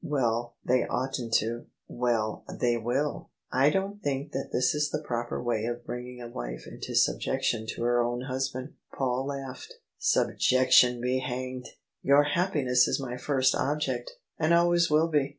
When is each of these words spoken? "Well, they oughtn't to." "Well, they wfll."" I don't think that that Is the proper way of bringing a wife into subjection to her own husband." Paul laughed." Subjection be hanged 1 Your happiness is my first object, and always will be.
"Well, 0.03 0.55
they 0.65 0.83
oughtn't 0.87 1.33
to." 1.35 1.67
"Well, 1.87 2.43
they 2.51 2.73
wfll."" 2.73 3.27
I 3.63 3.69
don't 3.69 4.01
think 4.01 4.31
that 4.31 4.49
that 4.51 4.57
Is 4.57 4.89
the 4.89 4.97
proper 5.03 5.39
way 5.43 5.65
of 5.65 5.85
bringing 5.85 6.19
a 6.19 6.27
wife 6.27 6.65
into 6.65 6.95
subjection 6.95 7.67
to 7.75 7.83
her 7.83 8.01
own 8.01 8.21
husband." 8.21 8.73
Paul 8.91 9.27
laughed." 9.27 9.75
Subjection 10.15 11.01
be 11.01 11.19
hanged 11.19 11.65
1 11.65 11.73
Your 12.01 12.23
happiness 12.23 12.87
is 12.87 12.99
my 12.99 13.15
first 13.15 13.53
object, 13.53 14.13
and 14.39 14.55
always 14.55 14.89
will 14.89 15.07
be. 15.07 15.29